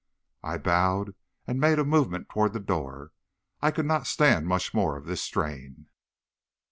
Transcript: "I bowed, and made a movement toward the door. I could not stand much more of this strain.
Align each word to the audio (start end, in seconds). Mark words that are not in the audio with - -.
"I 0.41 0.57
bowed, 0.57 1.13
and 1.45 1.59
made 1.59 1.77
a 1.77 1.83
movement 1.83 2.27
toward 2.27 2.53
the 2.53 2.59
door. 2.59 3.11
I 3.61 3.69
could 3.69 3.85
not 3.85 4.07
stand 4.07 4.47
much 4.47 4.73
more 4.73 4.97
of 4.97 5.05
this 5.05 5.21
strain. 5.21 5.89